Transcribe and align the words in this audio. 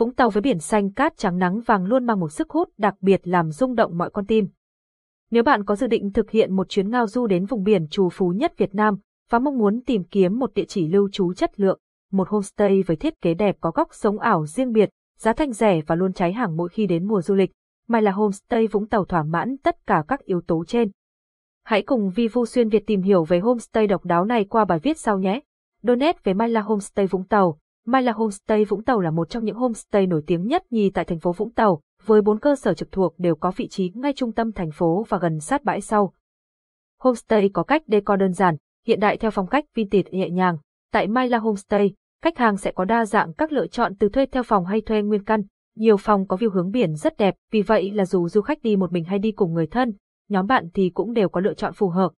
Vũng 0.00 0.14
Tàu 0.14 0.30
với 0.30 0.40
biển 0.40 0.58
xanh 0.58 0.92
cát 0.92 1.16
trắng 1.16 1.38
nắng 1.38 1.60
vàng 1.60 1.84
luôn 1.84 2.06
mang 2.06 2.20
một 2.20 2.28
sức 2.28 2.50
hút 2.50 2.68
đặc 2.78 2.94
biệt 3.00 3.20
làm 3.24 3.50
rung 3.50 3.74
động 3.74 3.98
mọi 3.98 4.10
con 4.10 4.26
tim. 4.26 4.48
Nếu 5.30 5.42
bạn 5.42 5.64
có 5.64 5.76
dự 5.76 5.86
định 5.86 6.12
thực 6.12 6.30
hiện 6.30 6.56
một 6.56 6.68
chuyến 6.68 6.90
ngao 6.90 7.06
du 7.06 7.26
đến 7.26 7.46
vùng 7.46 7.62
biển 7.62 7.88
trù 7.88 8.08
phú 8.08 8.28
nhất 8.28 8.52
Việt 8.56 8.74
Nam 8.74 8.98
và 9.30 9.38
mong 9.38 9.58
muốn 9.58 9.80
tìm 9.86 10.04
kiếm 10.04 10.38
một 10.38 10.54
địa 10.54 10.64
chỉ 10.64 10.88
lưu 10.88 11.08
trú 11.12 11.32
chất 11.32 11.60
lượng, 11.60 11.78
một 12.12 12.28
homestay 12.28 12.82
với 12.82 12.96
thiết 12.96 13.20
kế 13.20 13.34
đẹp 13.34 13.56
có 13.60 13.70
góc 13.70 13.88
sống 13.94 14.18
ảo 14.18 14.46
riêng 14.46 14.72
biệt, 14.72 14.90
giá 15.18 15.32
thành 15.32 15.52
rẻ 15.52 15.80
và 15.86 15.94
luôn 15.94 16.12
cháy 16.12 16.32
hàng 16.32 16.56
mỗi 16.56 16.68
khi 16.68 16.86
đến 16.86 17.08
mùa 17.08 17.22
du 17.22 17.34
lịch, 17.34 17.50
Mai 17.88 18.02
là 18.02 18.10
homestay 18.10 18.66
Vũng 18.66 18.88
Tàu 18.88 19.04
thỏa 19.04 19.22
mãn 19.22 19.56
tất 19.62 19.86
cả 19.86 20.04
các 20.08 20.24
yếu 20.24 20.40
tố 20.40 20.64
trên. 20.64 20.90
Hãy 21.64 21.82
cùng 21.82 22.10
Vi 22.10 22.28
Vu 22.28 22.46
Xuyên 22.46 22.68
Việt 22.68 22.86
tìm 22.86 23.02
hiểu 23.02 23.24
về 23.24 23.38
homestay 23.38 23.86
độc 23.86 24.04
đáo 24.04 24.24
này 24.24 24.44
qua 24.44 24.64
bài 24.64 24.78
viết 24.78 24.98
sau 24.98 25.18
nhé. 25.18 25.40
Donate 25.82 26.18
về 26.24 26.34
Mai 26.34 26.48
là 26.48 26.60
homestay 26.60 27.06
Vũng 27.06 27.24
Tàu. 27.24 27.58
Myla 27.86 28.12
homestay 28.12 28.64
Vũng 28.64 28.82
Tàu 28.82 29.00
là 29.00 29.10
một 29.10 29.30
trong 29.30 29.44
những 29.44 29.56
homestay 29.56 30.06
nổi 30.06 30.22
tiếng 30.26 30.46
nhất 30.46 30.62
nhì 30.70 30.90
tại 30.90 31.04
thành 31.04 31.20
phố 31.20 31.32
Vũng 31.32 31.52
Tàu, 31.52 31.80
với 32.04 32.22
bốn 32.22 32.38
cơ 32.38 32.56
sở 32.56 32.74
trực 32.74 32.92
thuộc 32.92 33.14
đều 33.18 33.34
có 33.34 33.52
vị 33.56 33.68
trí 33.68 33.92
ngay 33.94 34.12
trung 34.16 34.32
tâm 34.32 34.52
thành 34.52 34.70
phố 34.70 35.04
và 35.08 35.18
gần 35.18 35.40
sát 35.40 35.64
bãi 35.64 35.80
sau. 35.80 36.12
Homestay 37.00 37.50
có 37.52 37.62
cách 37.62 37.82
decor 37.86 38.20
đơn 38.20 38.32
giản, 38.32 38.56
hiện 38.86 39.00
đại 39.00 39.16
theo 39.16 39.30
phong 39.30 39.46
cách 39.46 39.64
vintage 39.74 40.10
nhẹ 40.10 40.30
nhàng. 40.30 40.58
Tại 40.92 41.06
Myla 41.06 41.26
La 41.26 41.38
Homestay, 41.38 41.94
khách 42.22 42.38
hàng 42.38 42.56
sẽ 42.56 42.72
có 42.72 42.84
đa 42.84 43.04
dạng 43.04 43.32
các 43.32 43.52
lựa 43.52 43.66
chọn 43.66 43.94
từ 43.96 44.08
thuê 44.08 44.26
theo 44.26 44.42
phòng 44.42 44.64
hay 44.64 44.80
thuê 44.80 45.02
nguyên 45.02 45.24
căn. 45.24 45.42
Nhiều 45.76 45.96
phòng 45.96 46.26
có 46.26 46.36
view 46.36 46.50
hướng 46.50 46.70
biển 46.70 46.94
rất 46.94 47.16
đẹp, 47.16 47.34
vì 47.50 47.62
vậy 47.62 47.90
là 47.90 48.06
dù 48.06 48.28
du 48.28 48.40
khách 48.40 48.62
đi 48.62 48.76
một 48.76 48.92
mình 48.92 49.04
hay 49.04 49.18
đi 49.18 49.32
cùng 49.32 49.52
người 49.52 49.66
thân, 49.66 49.92
nhóm 50.28 50.46
bạn 50.46 50.68
thì 50.74 50.90
cũng 50.94 51.12
đều 51.12 51.28
có 51.28 51.40
lựa 51.40 51.54
chọn 51.54 51.72
phù 51.72 51.88
hợp. 51.88 52.10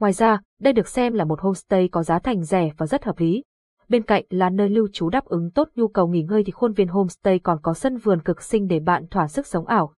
Ngoài 0.00 0.12
ra, 0.12 0.40
đây 0.60 0.72
được 0.72 0.88
xem 0.88 1.12
là 1.12 1.24
một 1.24 1.40
homestay 1.40 1.88
có 1.88 2.02
giá 2.02 2.18
thành 2.18 2.42
rẻ 2.42 2.70
và 2.76 2.86
rất 2.86 3.04
hợp 3.04 3.18
lý. 3.18 3.42
Bên 3.88 4.02
cạnh 4.02 4.24
là 4.30 4.50
nơi 4.50 4.68
lưu 4.68 4.88
trú 4.92 5.08
đáp 5.10 5.24
ứng 5.24 5.50
tốt 5.50 5.68
nhu 5.74 5.88
cầu 5.88 6.08
nghỉ 6.08 6.22
ngơi 6.22 6.44
thì 6.44 6.52
khuôn 6.52 6.72
viên 6.72 6.88
homestay 6.88 7.38
còn 7.38 7.58
có 7.62 7.74
sân 7.74 7.96
vườn 7.96 8.22
cực 8.22 8.42
xinh 8.42 8.66
để 8.66 8.80
bạn 8.80 9.06
thỏa 9.10 9.28
sức 9.28 9.46
sống 9.46 9.66
ảo. 9.66 9.94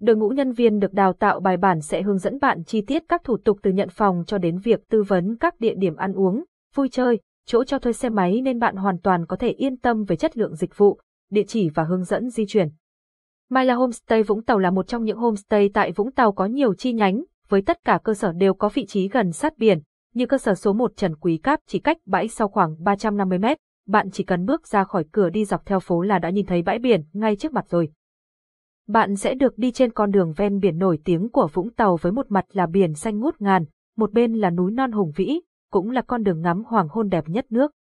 Đội 0.00 0.16
ngũ 0.16 0.28
nhân 0.28 0.52
viên 0.52 0.78
được 0.78 0.92
đào 0.92 1.12
tạo 1.12 1.40
bài 1.40 1.56
bản 1.56 1.80
sẽ 1.80 2.02
hướng 2.02 2.18
dẫn 2.18 2.38
bạn 2.38 2.64
chi 2.64 2.80
tiết 2.80 3.02
các 3.08 3.24
thủ 3.24 3.36
tục 3.36 3.58
từ 3.62 3.70
nhận 3.70 3.88
phòng 3.88 4.24
cho 4.26 4.38
đến 4.38 4.58
việc 4.58 4.88
tư 4.88 5.02
vấn 5.02 5.36
các 5.36 5.60
địa 5.60 5.74
điểm 5.74 5.96
ăn 5.96 6.12
uống, 6.12 6.44
vui 6.74 6.88
chơi, 6.88 7.20
chỗ 7.46 7.64
cho 7.64 7.78
thuê 7.78 7.92
xe 7.92 8.08
máy 8.08 8.40
nên 8.40 8.58
bạn 8.58 8.76
hoàn 8.76 8.98
toàn 8.98 9.26
có 9.26 9.36
thể 9.36 9.48
yên 9.48 9.76
tâm 9.76 10.04
về 10.04 10.16
chất 10.16 10.36
lượng 10.36 10.54
dịch 10.54 10.78
vụ, 10.78 11.00
địa 11.30 11.44
chỉ 11.46 11.68
và 11.74 11.84
hướng 11.84 12.04
dẫn 12.04 12.30
di 12.30 12.46
chuyển. 12.46 12.68
Mai 13.50 13.64
là 13.64 13.74
Homestay 13.74 14.22
Vũng 14.22 14.42
Tàu 14.42 14.58
là 14.58 14.70
một 14.70 14.86
trong 14.86 15.04
những 15.04 15.18
homestay 15.18 15.70
tại 15.74 15.92
Vũng 15.92 16.12
Tàu 16.12 16.32
có 16.32 16.46
nhiều 16.46 16.74
chi 16.74 16.92
nhánh, 16.92 17.22
với 17.48 17.62
tất 17.62 17.84
cả 17.84 18.00
cơ 18.04 18.14
sở 18.14 18.32
đều 18.32 18.54
có 18.54 18.68
vị 18.68 18.86
trí 18.86 19.08
gần 19.08 19.32
sát 19.32 19.58
biển, 19.58 19.80
như 20.18 20.26
cơ 20.26 20.38
sở 20.38 20.54
số 20.54 20.72
1 20.72 20.92
Trần 20.96 21.16
Quý 21.16 21.40
Cáp 21.42 21.60
chỉ 21.66 21.78
cách 21.78 21.96
bãi 22.06 22.28
sau 22.28 22.48
khoảng 22.48 22.76
350 22.78 23.38
mét, 23.38 23.58
bạn 23.86 24.10
chỉ 24.10 24.24
cần 24.24 24.44
bước 24.44 24.66
ra 24.66 24.84
khỏi 24.84 25.04
cửa 25.12 25.30
đi 25.30 25.44
dọc 25.44 25.66
theo 25.66 25.80
phố 25.80 26.02
là 26.02 26.18
đã 26.18 26.30
nhìn 26.30 26.46
thấy 26.46 26.62
bãi 26.62 26.78
biển 26.78 27.04
ngay 27.12 27.36
trước 27.36 27.52
mặt 27.52 27.68
rồi. 27.68 27.88
Bạn 28.88 29.16
sẽ 29.16 29.34
được 29.34 29.58
đi 29.58 29.72
trên 29.72 29.92
con 29.92 30.10
đường 30.10 30.32
ven 30.36 30.58
biển 30.58 30.78
nổi 30.78 30.98
tiếng 31.04 31.28
của 31.28 31.48
Vũng 31.52 31.74
Tàu 31.74 31.96
với 31.96 32.12
một 32.12 32.26
mặt 32.30 32.44
là 32.52 32.66
biển 32.66 32.94
xanh 32.94 33.18
ngút 33.18 33.40
ngàn, 33.40 33.64
một 33.96 34.12
bên 34.12 34.34
là 34.34 34.50
núi 34.50 34.70
non 34.70 34.92
hùng 34.92 35.12
vĩ, 35.16 35.40
cũng 35.70 35.90
là 35.90 36.02
con 36.02 36.22
đường 36.22 36.40
ngắm 36.40 36.64
hoàng 36.64 36.88
hôn 36.90 37.08
đẹp 37.08 37.24
nhất 37.28 37.46
nước. 37.50 37.72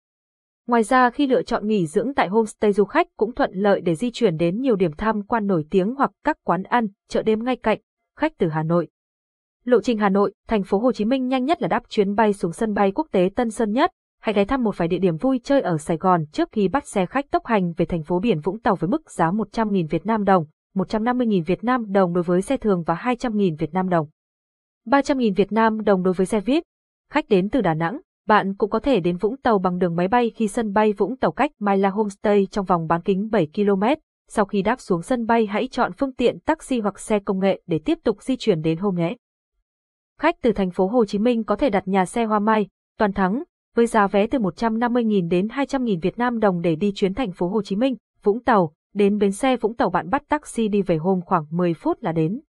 Ngoài 0.66 0.82
ra 0.82 1.10
khi 1.10 1.26
lựa 1.26 1.42
chọn 1.42 1.66
nghỉ 1.66 1.86
dưỡng 1.86 2.14
tại 2.14 2.28
homestay 2.28 2.72
du 2.72 2.84
khách 2.84 3.06
cũng 3.16 3.34
thuận 3.34 3.50
lợi 3.54 3.80
để 3.80 3.94
di 3.94 4.10
chuyển 4.10 4.36
đến 4.36 4.60
nhiều 4.60 4.76
điểm 4.76 4.92
tham 4.98 5.22
quan 5.22 5.46
nổi 5.46 5.66
tiếng 5.70 5.94
hoặc 5.94 6.10
các 6.24 6.36
quán 6.44 6.62
ăn, 6.62 6.86
chợ 7.08 7.22
đêm 7.22 7.44
ngay 7.44 7.56
cạnh, 7.56 7.78
khách 8.18 8.32
từ 8.38 8.48
Hà 8.48 8.62
Nội. 8.62 8.88
Lộ 9.66 9.80
trình 9.80 9.98
Hà 9.98 10.08
Nội, 10.08 10.32
thành 10.48 10.62
phố 10.62 10.78
Hồ 10.78 10.92
Chí 10.92 11.04
Minh 11.04 11.28
nhanh 11.28 11.44
nhất 11.44 11.62
là 11.62 11.68
đáp 11.68 11.82
chuyến 11.88 12.14
bay 12.14 12.32
xuống 12.32 12.52
sân 12.52 12.74
bay 12.74 12.92
quốc 12.92 13.06
tế 13.12 13.30
Tân 13.36 13.50
Sơn 13.50 13.72
Nhất, 13.72 13.90
hãy 14.20 14.34
ghé 14.34 14.44
thăm 14.44 14.62
một 14.62 14.78
vài 14.78 14.88
địa 14.88 14.98
điểm 14.98 15.16
vui 15.16 15.40
chơi 15.44 15.60
ở 15.60 15.78
Sài 15.78 15.96
Gòn 15.96 16.24
trước 16.32 16.48
khi 16.52 16.68
bắt 16.68 16.86
xe 16.86 17.06
khách 17.06 17.30
tốc 17.30 17.46
hành 17.46 17.72
về 17.76 17.86
thành 17.86 18.02
phố 18.02 18.20
biển 18.20 18.40
Vũng 18.40 18.60
Tàu 18.60 18.74
với 18.74 18.88
mức 18.88 19.10
giá 19.10 19.30
100.000 19.30 19.86
Việt 19.90 20.06
Nam 20.06 20.24
đồng, 20.24 20.44
150.000 20.74 21.44
Việt 21.44 21.64
Nam 21.64 21.92
đồng 21.92 22.14
đối 22.14 22.22
với 22.24 22.42
xe 22.42 22.56
thường 22.56 22.82
và 22.86 22.94
200.000 22.94 23.56
Việt 23.58 23.74
Nam 23.74 23.88
đồng. 23.88 24.08
300.000 24.86 25.34
Việt 25.34 25.52
Nam 25.52 25.84
đồng 25.84 26.02
đối 26.02 26.14
với 26.14 26.26
xe 26.26 26.40
VIP. 26.40 26.62
Khách 27.12 27.28
đến 27.28 27.48
từ 27.48 27.60
Đà 27.60 27.74
Nẵng, 27.74 28.00
bạn 28.26 28.54
cũng 28.54 28.70
có 28.70 28.78
thể 28.78 29.00
đến 29.00 29.16
Vũng 29.16 29.36
Tàu 29.36 29.58
bằng 29.58 29.78
đường 29.78 29.96
máy 29.96 30.08
bay 30.08 30.30
khi 30.34 30.48
sân 30.48 30.72
bay 30.72 30.92
Vũng 30.92 31.16
Tàu 31.16 31.32
cách 31.32 31.50
Myla 31.60 31.76
La 31.76 31.90
Homestay 31.90 32.46
trong 32.50 32.64
vòng 32.64 32.86
bán 32.86 33.02
kính 33.02 33.28
7 33.32 33.48
km. 33.54 33.82
Sau 34.28 34.44
khi 34.44 34.62
đáp 34.62 34.80
xuống 34.80 35.02
sân 35.02 35.26
bay 35.26 35.46
hãy 35.46 35.68
chọn 35.68 35.92
phương 35.92 36.12
tiện 36.12 36.38
taxi 36.40 36.80
hoặc 36.80 37.00
xe 37.00 37.18
công 37.18 37.38
nghệ 37.38 37.62
để 37.66 37.80
tiếp 37.84 37.98
tục 38.04 38.22
di 38.22 38.36
chuyển 38.36 38.62
đến 38.62 38.78
hôm 38.78 38.94
nhé. 38.94 39.16
Khách 40.20 40.42
từ 40.42 40.52
thành 40.52 40.70
phố 40.70 40.86
Hồ 40.86 41.04
Chí 41.04 41.18
Minh 41.18 41.44
có 41.44 41.56
thể 41.56 41.70
đặt 41.70 41.88
nhà 41.88 42.06
xe 42.06 42.24
Hoa 42.24 42.38
Mai, 42.38 42.68
Toàn 42.98 43.12
Thắng, 43.12 43.42
với 43.74 43.86
giá 43.86 44.06
vé 44.06 44.26
từ 44.26 44.38
150.000 44.38 45.28
đến 45.28 45.46
200.000 45.46 46.00
Việt 46.02 46.18
Nam 46.18 46.38
đồng 46.38 46.60
để 46.60 46.76
đi 46.76 46.92
chuyến 46.94 47.14
thành 47.14 47.32
phố 47.32 47.48
Hồ 47.48 47.62
Chí 47.62 47.76
Minh, 47.76 47.96
Vũng 48.22 48.44
Tàu, 48.44 48.72
đến 48.94 49.18
bến 49.18 49.32
xe 49.32 49.56
Vũng 49.56 49.74
Tàu 49.74 49.90
bạn 49.90 50.10
bắt 50.10 50.22
taxi 50.28 50.68
đi 50.68 50.82
về 50.82 50.96
hôm 50.96 51.20
khoảng 51.26 51.44
10 51.50 51.74
phút 51.74 52.02
là 52.02 52.12
đến. 52.12 52.40